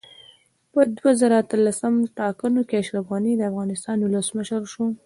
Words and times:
په 0.71 0.81
دوه 0.97 1.11
زره 1.21 1.35
اتلسم 1.39 1.93
ټاکنو 2.17 2.61
کې 2.67 2.75
اشرف 2.81 3.05
غني 3.11 3.33
دا 3.37 3.45
افغانستان 3.51 3.97
اولسمشر 4.01 4.61
شو 4.73 4.85